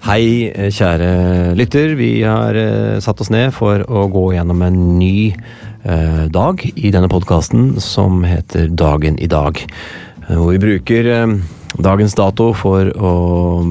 [0.00, 1.92] Hei, kjære lytter.
[1.98, 6.92] Vi har eh, satt oss ned for å gå gjennom en ny eh, dag i
[6.94, 9.60] denne podkasten som heter Dagen i dag.
[9.60, 11.34] Eh, Hvor vi bruker eh,
[11.76, 13.12] dagens dato for å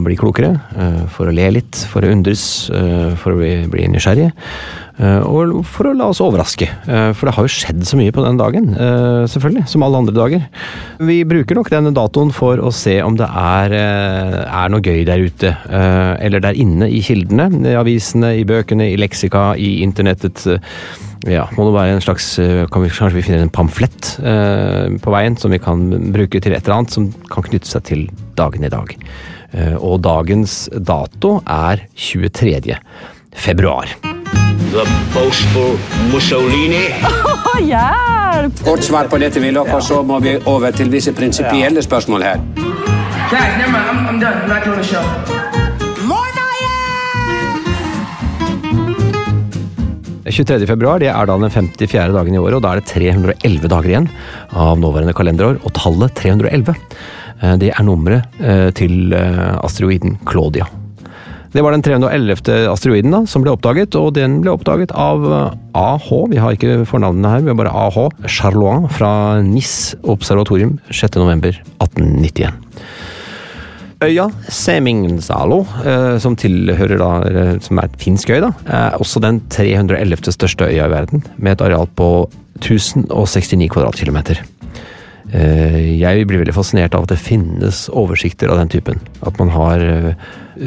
[0.05, 2.43] bli klokere, eh, for å le litt, for å undres,
[2.77, 4.29] eh, for å bli, bli nysgjerrige.
[4.99, 8.13] Eh, Og for å la oss overraske, eh, for det har jo skjedd så mye
[8.15, 8.69] på den dagen.
[8.75, 10.45] eh, Selvfølgelig, som alle andre dager.
[10.99, 15.23] Vi bruker nok denne datoen for å se om det er, er noe gøy der
[15.23, 15.55] ute.
[15.69, 20.45] Eller der inne i kildene, i avisene, i bøkene, i leksika, i internettet.
[21.27, 22.35] Ja, må det være en slags
[22.71, 26.63] kan vi, Kanskje vi finner en pamflett på veien som vi kan bruke til et
[26.63, 28.05] eller annet som kan knytte seg til
[28.39, 28.95] dagen i dag.
[29.79, 32.79] Og dagens dato er 23.
[33.35, 34.18] februar.
[34.71, 35.77] The boastful
[36.11, 36.85] Mussolini.
[37.71, 38.63] Hjelp!
[38.63, 42.23] Kort svar på dette vil dere, og så må vi over til visse prinsipielle spørsmål
[42.23, 42.43] her.
[43.29, 43.89] Guys, never mind.
[43.89, 44.37] I'm, I'm done.
[44.43, 45.49] I'm not doing the show.
[50.29, 50.67] 23.
[50.69, 52.13] februar det er da den 54.
[52.13, 54.09] dagen i året, og da er det 311 dager igjen
[54.53, 55.61] av nåværende kalenderår.
[55.65, 60.69] Og tallet 311 eh, det er nummeret eh, til eh, asteroiden Claudia.
[61.49, 62.69] Det var den 311.
[62.69, 65.25] asteroiden da, som ble oppdaget, og den ble oppdaget av
[65.73, 67.97] AH, vi har ikke fornavnene her, vi har bare AH,
[68.29, 69.11] Charlois fra
[69.41, 72.53] NIS observatorium 6.11.1891.
[73.99, 77.09] Øya Semingsalo, eh, som tilhører da,
[77.65, 80.31] som er et finsk øy, da, er også den 311.
[80.37, 82.29] største øya i verden, med et areal på
[82.61, 84.39] 1069 kvadratkilometer.
[85.33, 89.01] Eh, Jeg blir veldig fascinert av at det finnes oversikter av den typen.
[89.21, 90.13] At man har eh,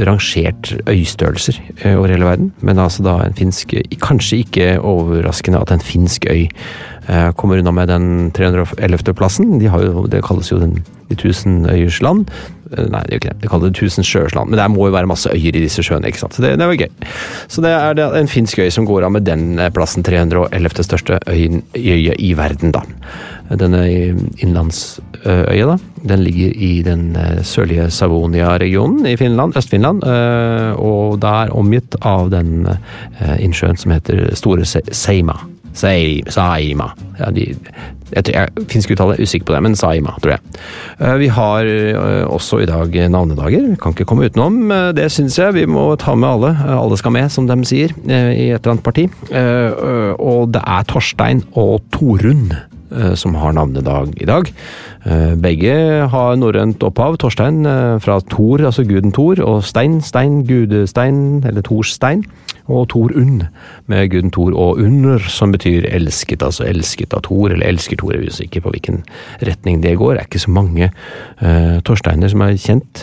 [0.06, 2.52] rangert øystørrelser eh, over hele verden.
[2.60, 6.48] Men altså da en finsk Kanskje ikke overraskende at en finsk øy
[7.34, 9.14] kommer unna med den 311.
[9.18, 9.58] plassen.
[9.58, 9.66] De
[10.12, 12.30] det kalles jo den, de tusen øyers land.
[12.76, 13.40] Eh, Nei, det er jo ikke det.
[13.42, 14.50] De kaller det tusen sjøsland.
[14.52, 16.34] Men det må jo være masse øyer i disse sjøene, ikke sant.
[16.38, 16.88] Så det, det var gøy.
[17.52, 20.02] Så det er en finsk øy som går av med den eh, plassen.
[20.06, 20.82] 311.
[20.88, 22.82] største øyen, øye i verden, da.
[23.52, 23.82] Denne
[24.40, 25.76] innlandsøya, da,
[26.08, 30.02] den ligger i den eh, sørlige Savonia-regionen i Finland, Øst-Finland,
[30.80, 32.66] og det er omgitt av den
[33.38, 35.36] innsjøen som heter Store Se- Seima.
[35.74, 36.90] Saima.
[37.18, 37.46] Ja, de,
[38.12, 40.40] jeg, jeg, finsk uttale, er usikker på det, men Saima, tror jeg.
[41.00, 43.70] Eh, Vi har eh, også i dag navnedager.
[43.72, 44.58] Vi kan ikke komme utenom.
[44.70, 46.52] eh, Det syns jeg vi må ta med alle.
[46.76, 49.06] Alle skal med, som de sier i et eller annet parti.
[50.18, 52.52] Og det er Torstein og Torunn
[53.16, 54.50] som har navnedag i dag.
[55.02, 55.74] Eh, Begge
[56.08, 57.16] har norrønt opphav.
[57.18, 62.24] Torstein eh, fra Thor, altså guden Thor, og Stein, Stein, gudestein, eller Torstein.
[62.70, 63.42] Og Thor Unn,
[63.90, 68.14] med guden Thor og Under, som betyr elsket, altså elsket av Thor, eller elsker Thor.
[68.14, 69.02] Jeg er usikker på hvilken
[69.42, 70.14] retning det går.
[70.14, 70.90] Det er ikke så mange
[71.42, 73.02] uh, Torsteiner som er kjent.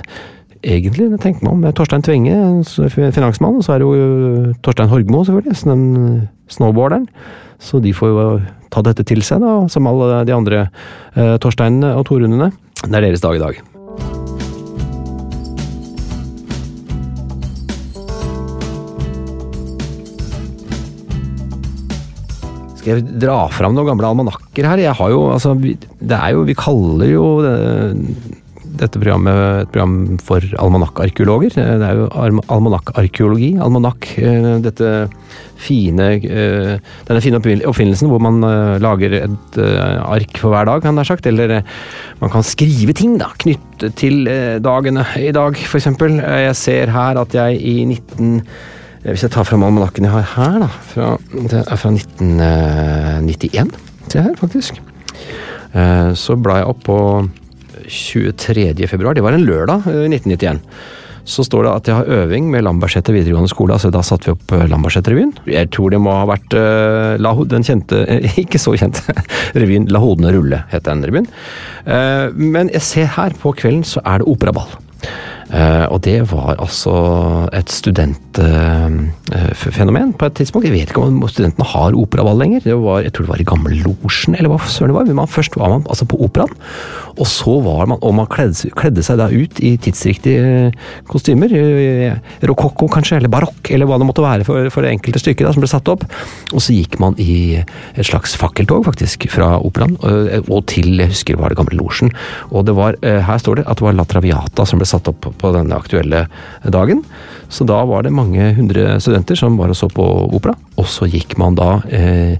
[0.63, 4.55] Egentlig, det tenker man om, Torstein Tvenge, en finansmann, og så er det jo eh,
[4.63, 5.59] Torstein Horgmo, selvfølgelig,
[6.55, 7.07] snowboarderen.
[7.59, 8.39] Så de får jo
[8.73, 10.67] ta dette til seg, da, som alle de andre
[11.15, 12.51] eh, Torsteinene og Torunene.
[12.85, 13.59] Det er deres dag i dag.
[22.79, 24.79] Skal jeg dra fram noen gamle almanakker her?
[24.79, 27.55] Jeg har jo, altså, det er jo, vi kaller jo det,
[28.79, 31.53] dette programmet et program for almanakkarkeologer.
[31.57, 33.51] Det er jo alm- almanakkarkeologi.
[33.61, 34.91] Almanakk, eh, dette
[35.59, 36.77] fine eh,
[37.09, 41.03] Denne fine oppfinnelsen hvor man eh, lager et eh, ark for hver dag, kan det
[41.05, 41.27] ha sagt.
[41.27, 41.77] Eller eh,
[42.21, 45.59] man kan skrive ting da, knyttet til eh, dagene i dag.
[45.59, 48.35] Eh, Jeg ser her at jeg i 19...
[49.03, 50.71] eh, Hvis jeg tar fram almanakken jeg har her, da.
[50.93, 53.75] Fra, det er fra 1991.
[54.09, 54.79] Se her, faktisk.
[55.75, 56.97] Eh, Så bla jeg opp på
[57.89, 58.87] 23.
[58.87, 59.17] februar.
[59.17, 60.61] Det var en lørdag eh, i 1991.
[61.29, 63.75] Så står det at jeg har øving med Lambertseter videregående skole.
[63.75, 65.35] altså Da satte vi opp eh, Lambertseter-revyen.
[65.51, 68.01] Jeg tror det må ha vært uh, la, den kjente,
[68.43, 69.13] ikke så kjente,
[69.59, 71.29] revyen La hodene rulle, het den revyen.
[71.85, 74.71] Uh, men jeg ser her på kvelden så er det operaball.
[75.49, 76.93] Eh, og det var altså
[77.57, 80.67] et studentfenomen på et tidspunkt.
[80.67, 82.61] Jeg vet ikke om studentene har operaball lenger.
[82.67, 85.05] Det var, jeg tror det var i Gamle Losjen, eller hva søren det var.
[85.09, 86.53] Men først var man altså på operaen,
[87.19, 90.71] og så var man Og man kledde, kledde seg da ut i tidsriktige
[91.09, 91.49] kostymer.
[91.51, 92.13] eh,
[92.45, 95.61] Rokokko kanskje, eller barokk, eller hva det måtte være for, for det enkelte stykket som
[95.61, 96.03] ble satt opp.
[96.53, 101.09] Og så gikk man i et slags fakkeltog, faktisk, fra operaen eh, og til jeg
[101.11, 102.11] husker var det Gamle Losjen.
[102.53, 105.07] Og det var, eh, her står det at det var La Traviata som ble satt
[105.11, 106.25] opp på denne aktuelle
[106.67, 107.03] dagen.
[107.49, 110.05] Så da var det mange hundre studenter som og så på
[110.37, 110.53] opera.
[110.77, 112.37] Og så gikk man da eh,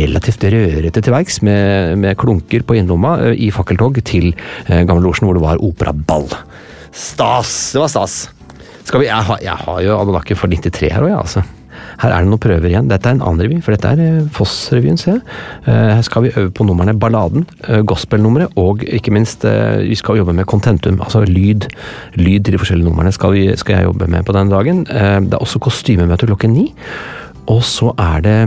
[0.00, 4.34] relativt rørete til verks med, med klunker på innerlomma eh, i fakkeltog til
[4.66, 6.28] eh, Gamlelosjen, hvor det var operaball.
[6.92, 7.72] Stas!
[7.72, 8.20] Det var stas.
[8.84, 11.61] Skal vi, jeg, har, jeg har jo almanakken for 93 her òg, jeg, altså.
[12.02, 12.90] Her er det noen prøver igjen.
[12.90, 15.22] Dette er en annen revy, for dette er eh, Foss-revyen, ser jeg.
[15.66, 20.20] Eh, Her skal vi øve på numrene Balladen, eh, gospelnummeret, og ikke minst vi skal
[20.20, 21.66] jobbe med contentum, altså lyd.
[22.20, 24.84] Lyd til de forskjellige numrene skal, skal jeg jobbe med på denne dagen.
[24.84, 26.68] Det er også kostymemøte klokken ni.
[27.50, 28.38] Og så er det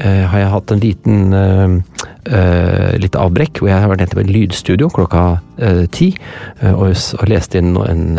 [0.00, 4.22] eh, har jeg hatt en liten eh, litt avbrekk, hvor jeg har vært nede på
[4.24, 5.24] et lydstudio klokka
[5.92, 6.06] ti
[6.64, 8.16] og, og leste inn en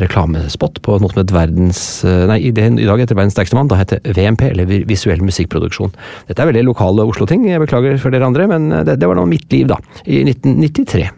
[0.00, 3.68] reklamespott på noe som het Verdens Nei, i, det, i dag heter Verdens sterkeste mann.
[3.68, 5.92] Da heter VMP, eller Visuell musikkproduksjon.
[6.30, 9.28] Dette er veldig lokale Oslo-ting, jeg beklager for dere andre, men det, det var nå
[9.28, 9.76] mitt liv, da.
[10.08, 11.12] I 1993.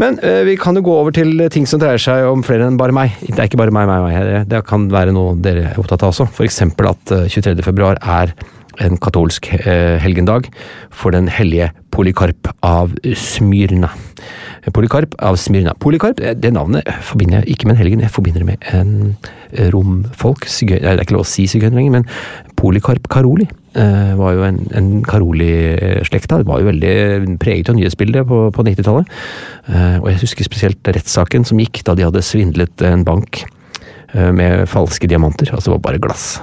[0.00, 2.78] Men eh, vi kan jo gå over til ting som dreier seg om flere enn
[2.80, 3.14] bare meg.
[3.28, 4.48] Det er ikke bare meg, meg, meg.
[4.50, 6.26] Det- kan være noe dere er opptatt av også.
[6.42, 7.62] Eksempel at eh, 23.
[7.66, 8.32] februar er
[8.82, 10.48] en katolsk eh, helgendag
[10.90, 13.92] for den hellige Polykarp av Smyrna.
[14.72, 15.74] Polykarp av Smyrna.
[15.78, 19.16] Polykarp, eh, det navnet forbinder jeg ikke med en helgen, jeg forbinder det med en
[19.72, 20.46] romfolk.
[20.48, 22.06] sigøy- Det er ikke lov å si sigøyner lenger, men
[22.56, 23.46] Polykarp Karoli
[23.76, 26.42] eh, var jo en, en Karoli-slekta.
[26.44, 29.06] Var jo veldig preget av nyhetsbildet på, på 90-tallet.
[29.68, 33.44] Eh, og jeg husker spesielt rettssaken som gikk da de hadde svindlet en bank
[34.14, 35.52] eh, med falske diamanter.
[35.52, 36.40] Altså det var bare glass.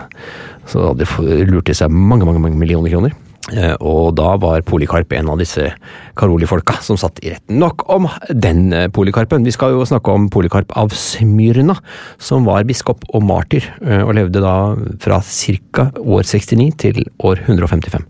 [0.70, 1.08] Så da hadde
[1.40, 3.16] de lurt i seg mange, mange, mange millioner kroner.
[3.50, 5.72] Eh, Og da var Polikarp en av disse
[6.20, 7.58] Karoli-folka som satt i retten.
[7.60, 9.46] Nok om den eh, Polikarpen.
[9.48, 11.76] Vi skal jo snakke om Polikarp av Smyrna,
[12.22, 14.56] som var biskop og martyr, eh, og levde da
[15.02, 15.90] fra ca.
[15.98, 18.06] år 69 til år 155.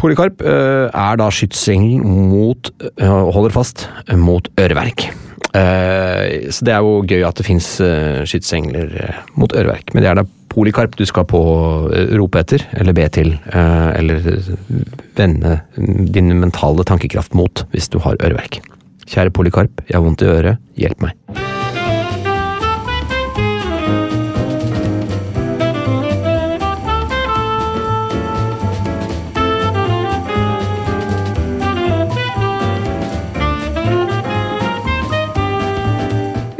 [0.00, 2.70] Polikarp er da skytsengelen mot,
[3.02, 3.82] holder fast,
[4.16, 5.10] mot øreverk.
[5.52, 7.68] Så det er jo gøy at det fins
[8.30, 8.94] skytsengler
[9.36, 11.40] mot øreverk, men det er da Polikarp du skal på
[11.94, 14.24] eh, rope etter, eller be til, eh, eller
[15.18, 15.60] vende
[16.14, 18.60] din mentale tankekraft mot hvis du har øreverk.
[19.10, 21.39] Kjære Polikarp, jeg har vondt i øret, hjelp meg.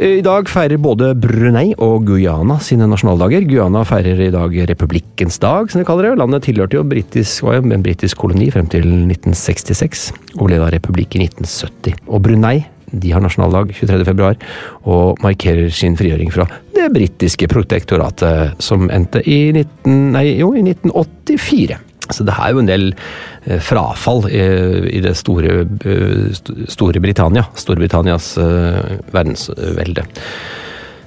[0.01, 3.43] I dag feirer både Brunei og Guyana sine nasjonaldager.
[3.45, 6.15] Guyana feirer i dag republikkens dag, som de kaller det.
[6.17, 10.07] Landet tilhørte jo britisk, var jo en britisk koloni frem til 1966,
[10.39, 12.01] og ble da republikk i 1970.
[12.09, 12.55] Og Brunei
[12.91, 14.01] de har nasjonaldag 23.
[14.09, 14.41] februar,
[14.89, 20.65] og markerer sin frigjøring fra det britiske protektoratet som endte i, 19, nei, jo, i
[20.65, 21.77] 1984.
[22.11, 23.30] Så det er jo en del eh,
[23.65, 27.45] frafall i, det store, eh, store Britannia.
[27.57, 30.05] Storbritannias eh, verdensvelde.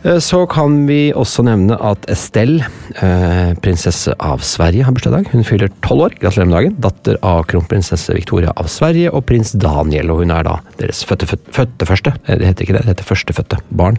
[0.05, 2.67] Eh, Så kan vi også nevne at Estelle,
[3.01, 5.31] eh, prinsesse av Sverige, har bursdag.
[5.33, 6.17] Hun fyller tolv år.
[6.21, 6.77] Gratulerer med dagen.
[6.85, 10.11] Datter av kronprinsesse Victoria av Sverige og prins Daniel.
[10.13, 11.25] Og hun er da deres fødte,
[11.87, 12.13] første.
[12.29, 13.97] Eh, Det heter ikke det, det heter førstefødte barn.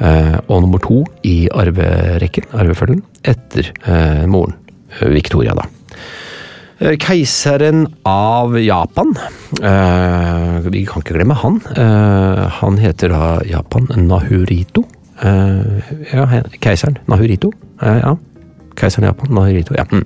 [0.00, 4.54] Eh, Og nummer to i arverekken, arvefølgen, etter eh, moren.
[5.00, 5.68] eh, Victoria, da.
[6.78, 9.14] Eh, Keiseren av Japan.
[9.62, 11.60] Eh, vi kan ikke glemme han.
[11.72, 14.84] Eh, han heter da Japan Nahurito.
[15.16, 16.26] Ja,
[16.60, 17.48] keiseren Nahurito.
[17.80, 18.12] Ja.
[18.76, 19.72] Keiseren Japan Nahurito.
[19.78, 19.86] Ja.
[19.88, 20.04] Mm.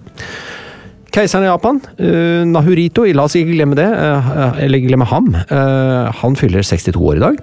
[1.10, 3.88] Keiseren av Japan, eh, Nahurito, la oss ikke glemme det,
[4.62, 5.34] eller glemme ham.
[6.22, 7.42] Han fyller 62 år i dag.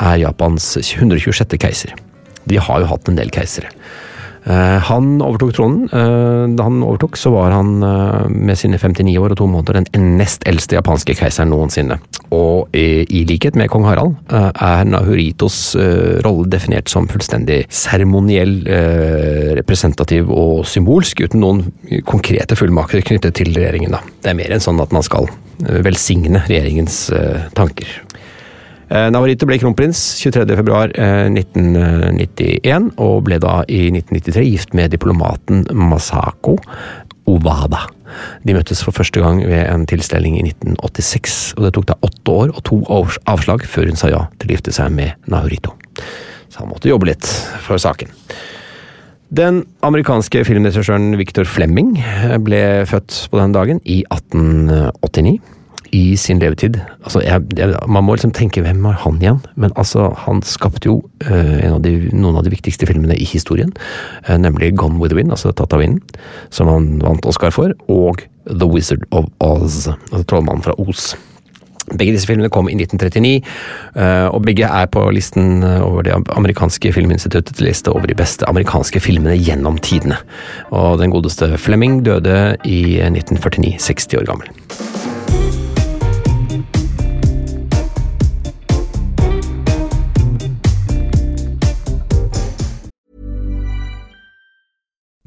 [0.00, 1.58] er Japans 126.
[1.58, 1.92] keiser.
[2.48, 3.68] De har jo hatt en del keisere.
[4.44, 5.88] Eh, Han overtok tronen.
[5.88, 9.84] Eh, Da han overtok, så var han eh, med sine 59 år og to måneder
[9.92, 11.98] den nest eldste japanske keiseren noensinne.
[12.30, 15.76] Og i, likhet med kong Harald er Nahuritos
[16.24, 18.56] rolle definert som fullstendig seremoniell,
[19.54, 21.62] representativ og symbolsk, uten noen
[22.08, 23.94] konkrete fullmakter knyttet til regjeringen.
[24.24, 25.28] Det er mer enn sånn at man skal
[25.86, 27.06] velsigne regjeringens
[27.54, 27.86] tanker.
[28.92, 36.58] Eh, Navarrete ble kronprins 23.2.1991, og ble da i 1993 gift med diplomaten Masako
[37.30, 37.82] Ovada.
[38.44, 42.30] De møttes for første gang ved en tilstelning i 1986, og det tok da åtte
[42.30, 45.70] år og to års avslag før hun sa ja til å gifte seg med Naurito.
[46.52, 47.26] Så han måtte jobbe litt
[47.64, 48.08] for saken.
[49.34, 51.96] Den amerikanske filmregissøren Victor Flemming
[52.44, 55.40] ble født på den dagen i 1889
[55.94, 56.80] i sin levetid.
[57.04, 59.40] Altså, jeg, jeg, man må liksom tenke hvem er han igjen?
[59.60, 60.96] Men altså, han skapte jo
[61.28, 63.70] uh, av de, noen av de viktigste filmene i historien.
[64.28, 66.02] Uh, nemlig Gone with the Wind, altså Tatt av vinden,
[66.54, 67.76] som han vant Oscar for.
[67.92, 71.14] Og The Wizard of Oz, altså Trollmannen fra Os.
[71.92, 73.32] Begge disse filmene kom i 1939,
[74.00, 79.02] eh, og begge er på listen over det amerikanske filminstituttets liste over de beste amerikanske
[79.04, 80.16] filmene gjennom tidene.
[80.72, 84.48] Og den godeste Flemming døde i 1949, 60 år gammel.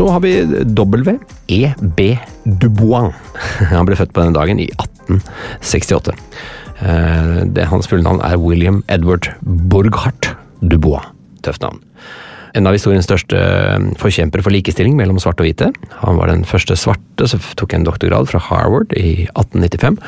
[0.00, 2.18] Så har vi W.E.B.
[2.44, 3.12] Dubois.
[3.72, 6.14] Han ble født på denne dagen i 1868.
[6.80, 10.30] Eh, Det, hans fulle navn er William Edward Borghardt
[10.62, 11.04] Dubois.
[11.44, 11.80] Tøft navn.
[12.58, 13.38] En av historiens største
[14.00, 15.70] forkjempere for likestilling mellom svarte og hvite.
[16.02, 20.00] Han var den første svarte som tok en doktorgrad fra Harvard i 1895.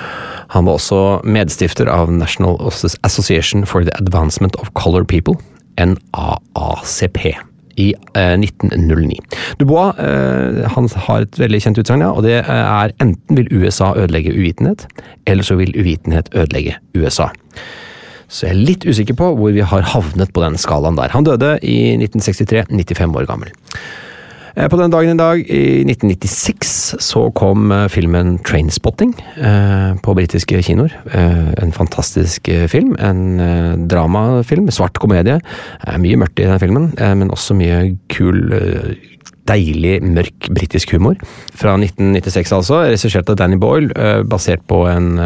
[0.57, 2.59] Han var også medstifter av National
[3.07, 5.39] Association for the Advancement of Colored People,
[5.79, 7.25] NAACP
[7.81, 9.17] i eh, 1909.
[9.61, 13.93] Dubois eh, han har et veldig kjent utsagn, ja, og det er enten vil USA
[13.97, 14.87] ødelegge uvitenhet,
[15.27, 17.31] eller så vil uvitenhet ødelegge USA.
[18.33, 21.13] Så jeg er litt usikker på hvor vi har havnet på den skalaen der.
[21.13, 23.53] Han døde i 1963, 95 år gammel.
[24.57, 30.17] Eh, På den dagen i dag, i 1996, så kom eh, filmen Trainspotting eh, på
[30.17, 30.95] britiske kinoer.
[31.63, 32.95] En fantastisk film.
[33.01, 34.69] En dramafilm.
[34.73, 35.39] Svart komedie.
[36.01, 38.45] Mye mørkt i den filmen, men også mye kul
[39.51, 41.17] Deilig, mørk britisk humor.
[41.59, 42.77] Fra 1996, altså.
[42.87, 43.91] Regissert av Danny Boyle,
[44.31, 45.17] basert på en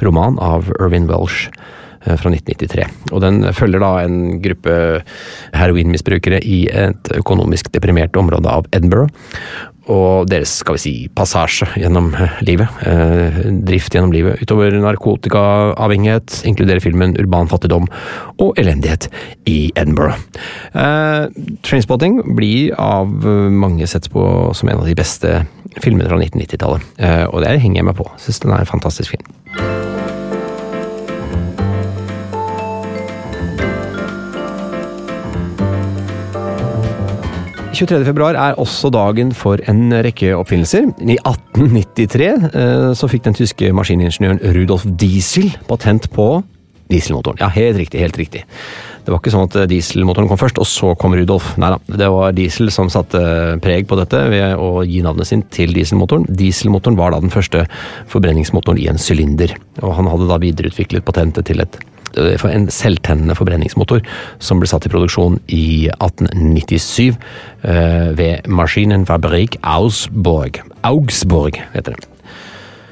[0.00, 1.50] roman av Irvin Welsh
[2.06, 2.88] fra 1993.
[3.12, 4.76] Og den følger da en gruppe
[5.56, 9.10] heroinmisbrukere i et økonomisk deprimert område av Edinburgh.
[9.92, 12.80] Og deres, skal vi si, passasje gjennom eh, livet.
[12.88, 14.42] Eh, drift gjennom livet.
[14.42, 17.86] Utover narkotikaavhengighet inkluderer filmen urban fattigdom
[18.42, 19.06] og elendighet
[19.46, 20.18] i Edinburgh.
[20.74, 21.28] Eh,
[21.66, 24.26] Trainspotting blir av eh, mange sett på
[24.58, 25.38] som en av de beste
[25.78, 26.90] filmene fra 1990-tallet.
[26.98, 28.10] Eh, og det henger jeg meg på.
[28.26, 30.05] Syns den er en fantastisk film.
[37.76, 38.06] 23.
[38.08, 40.86] februar er også dagen for en rekke oppfinnelser.
[40.96, 46.40] I 1893 eh, så fikk den tyske maskiningeniøren Rudolf Diesel patent på
[46.88, 47.42] dieselmotoren.
[47.42, 48.46] Ja, helt riktig, helt riktig.
[49.06, 51.52] Det var ikke sånn at dieselmotoren kom først, og så kom Rudolf.
[51.62, 53.20] Nei da, det var Diesel som satte
[53.62, 56.26] preg på dette ved å gi navnet sin til dieselmotoren.
[56.26, 57.68] Dieselmotoren var da den første
[58.10, 61.78] forbrenningsmotoren i en sylinder, og han hadde da videreutviklet patentet til et
[62.40, 64.00] for en selvtennende forbrenningsmotor
[64.40, 70.62] som ble satt i produksjon i 1897 eh, ved Maschinenfabrik Augsburg.
[70.88, 72.15] Augsburg heter det.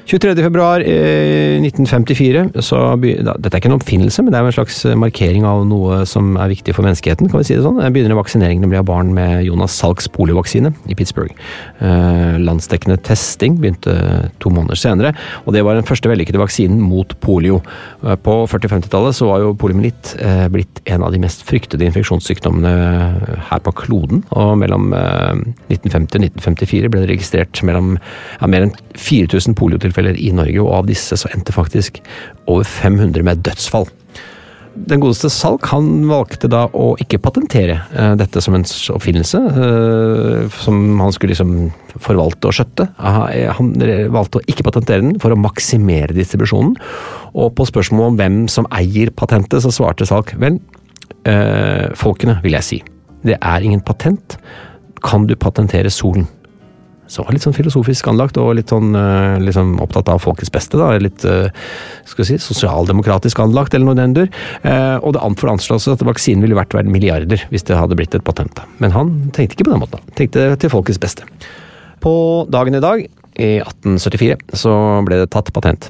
[0.05, 0.35] 23.
[0.37, 5.47] februar eh, 1954, så Dette er ikke en oppfinnelse, men det er en slags markering
[5.49, 7.79] av noe som er viktig for menneskeheten, kan vi si det sånn.
[7.89, 11.33] Begynner vaksineringen å bli av barn med Jonas Salks poliovaksine i Pittsburgh.
[11.81, 13.95] Eh, landsdekkende testing begynte
[14.43, 15.13] to måneder senere,
[15.45, 17.63] og det var den første vellykkede vaksinen mot polio.
[18.05, 22.75] Eh, på 40-50-tallet så var jo poliomyelitt eh, blitt en av de mest fryktede infeksjonssykdommene
[23.49, 27.95] her på kloden, og mellom 1950 og 1954 ble det registrert mellom,
[28.37, 32.01] ja, mer enn 4000 poliotilfeller tilfeller i Norge, og av disse så endte faktisk
[32.47, 33.87] over 500 med dødsfall.
[34.75, 40.51] Den godeste Salk han valgte da å ikke patentere uh, dette som en oppfinnelse, uh,
[40.51, 42.89] som han skulle liksom forvalte og skjøtte.
[42.99, 43.71] Uh, han
[44.11, 46.75] valgte å ikke patentere den for å maksimere distribusjonen.
[47.39, 50.59] Og på spørsmålet om hvem som eier patentet, så svarte Salk vel,
[51.97, 52.77] folkene, vil jeg si.
[53.25, 54.35] Det er ingen patent.
[55.01, 56.27] Kan du patentere solen?
[57.11, 58.95] Så var litt sånn filosofisk anlagt og litt sånn
[59.43, 60.79] liksom opptatt av folkets beste.
[60.79, 64.31] da, Litt skal vi si, sosialdemokratisk anlagt, eller noe den dur.
[65.05, 68.25] Og det for anslås at vaksinen ville vært verdt milliarder hvis det hadde blitt et
[68.25, 68.63] patent.
[68.81, 70.01] Men han tenkte ikke på den måten.
[70.01, 71.27] Han tenkte til folkets beste.
[72.01, 72.15] På
[72.49, 74.73] dagen i dag, i 1874, så
[75.05, 75.89] ble det tatt patent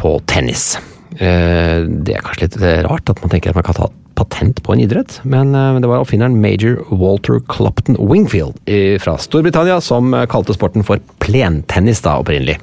[0.00, 0.74] på tennis.
[1.14, 4.84] Det er kanskje litt rart at man tenker at man kan ta patent på en
[4.84, 8.58] idrett, men det var oppfinneren major Walter Clopton Wingfield
[9.02, 12.60] fra Storbritannia som kalte sporten for plentennis da opprinnelig.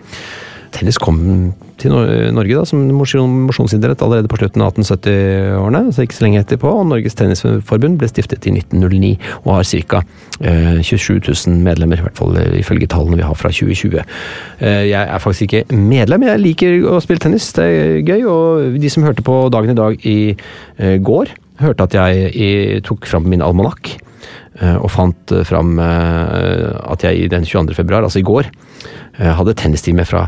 [0.71, 1.91] Tennis kom til
[2.31, 6.69] Norge da, som mosjonsidrett allerede på slutten av 1870-årene, så ikke så lenge etterpå.
[6.69, 9.09] og Norges Tennisforbund ble stiftet i 1909
[9.41, 10.01] og har ca.
[10.39, 13.99] 27 000 medlemmer, i hvert fall ifølge tallene vi har fra 2020.
[14.61, 18.23] Jeg er faktisk ikke medlem, jeg liker å spille tennis, det er gøy.
[18.31, 20.19] Og de som hørte på Dagen i dag i
[21.03, 23.95] går, hørte at jeg tok fram min almanakk
[24.61, 27.73] og fant fram at jeg den 22.
[27.77, 28.49] februar, altså i går,
[29.17, 30.25] hadde tennistime fra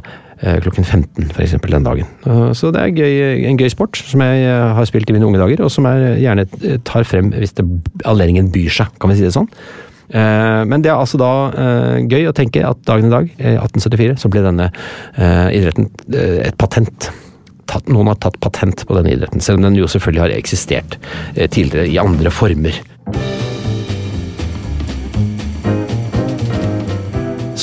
[0.63, 1.53] klokken 15 f.eks.
[1.61, 2.07] den dagen.
[2.57, 5.61] Så det er gøy, en gøy sport som jeg har spilt i mine unge dager,
[5.63, 6.47] og som jeg gjerne
[6.87, 7.65] tar frem hvis det,
[8.03, 9.49] anledningen byr seg, kan vi si det sånn.
[10.13, 11.31] Men det er altså da
[12.09, 14.67] gøy å tenke at dagen i dag, 1874, så ble denne
[15.53, 17.11] idretten et patent.
[17.89, 20.97] Noen har tatt patent på denne idretten, selv om den jo selvfølgelig har eksistert
[21.35, 22.77] tidligere i andre former.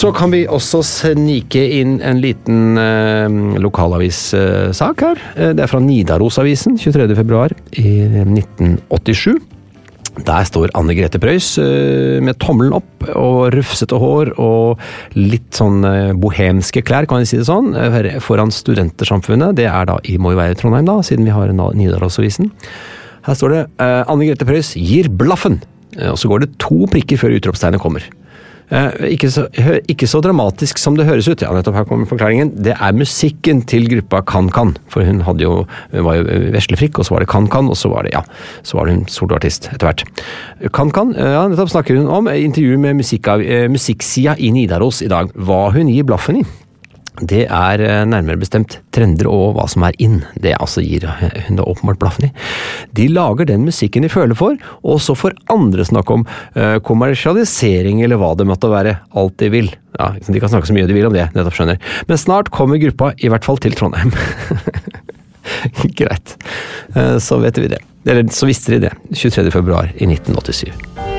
[0.00, 5.20] Så kan vi også snike inn en liten eh, lokalavissak her.
[5.52, 7.40] Det er fra Nidarosavisen 23.2
[7.82, 9.59] i 1987.
[10.18, 14.82] Der står Anne Grete Preus med tommelen opp og rufsete hår og
[15.16, 15.80] litt sånn
[16.20, 17.72] bohemske klær, kan vi si det sånn,
[18.20, 19.56] foran Studentersamfunnet.
[19.56, 22.50] Det er da må jo være Trondheim, da, siden vi har Nidarosavisen.
[23.24, 25.62] Her står det Anne Grete Preus gir blaffen!
[26.10, 28.04] Og så går det to prikker før utropstegnet kommer.
[28.70, 29.48] Ikke så,
[29.90, 31.42] ikke så, dramatisk som det høres ut.
[31.42, 32.52] Ja, nettopp her kommer forklaringen.
[32.62, 34.76] Det er musikken til gruppa Kan-Kan.
[34.92, 38.06] For hun hadde jo, var jo veslefrikk, og så var det Kan-Kan, og så var
[38.06, 38.22] det ja,
[38.62, 40.06] så var hun soloartist etter hvert.
[40.76, 45.34] Kan-Kan ja, nettopp snakker hun om intervju med musikksida i Nidaros i dag.
[45.34, 46.46] Hva hun gir blaffen i
[47.20, 50.20] det er nærmere bestemt trender og hva som er in.
[50.40, 51.04] Det altså gir
[51.46, 52.32] hun da åpenbart blaffen i.
[52.96, 56.24] De lager den musikken de føler for, og så får andre snakke om
[56.56, 58.96] uh, kommersialisering eller hva det måtte være.
[59.20, 59.70] Alt de vil.
[59.98, 61.80] Ja, De kan snakke så mye de vil om det, nettopp skjønner.
[62.08, 64.14] Men snart kommer gruppa i hvert fall til Trondheim.
[66.00, 66.36] Greit.
[66.96, 67.84] Uh, så vet vi det.
[68.08, 68.96] Eller så visste de det.
[69.12, 71.09] 23.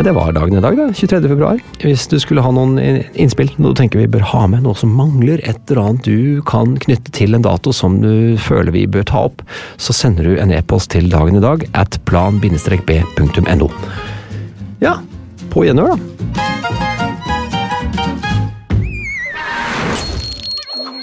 [0.00, 0.92] Nei, Det var dagen i dag, da.
[0.96, 1.28] 23.
[1.28, 1.58] februar.
[1.82, 2.78] Hvis du skulle ha noen
[3.20, 6.40] innspill, noe du tenker vi bør ha med, noe som mangler, et eller annet du
[6.48, 9.44] kan knytte til en dato som du føler vi bør ta opp,
[9.76, 13.68] så sender du en e-post til dagen i dag at plan-b.no.
[14.80, 14.94] Ja,
[15.52, 15.98] på gjenhør, da.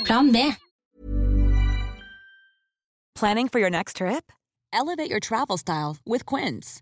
[0.10, 0.42] Plan B.
[3.14, 4.34] Planning for your next trip?
[4.74, 6.82] Elevate your travel style with Quince.